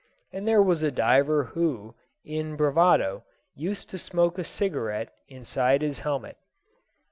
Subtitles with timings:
[0.33, 1.93] And there was a diver who,
[2.25, 6.37] in bravado, used to smoke a cigarette inside his helmet.